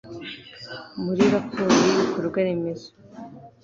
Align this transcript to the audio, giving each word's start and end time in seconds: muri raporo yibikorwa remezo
muri 1.03 1.23
raporo 1.33 1.71
yibikorwa 1.85 2.37
remezo 2.47 2.89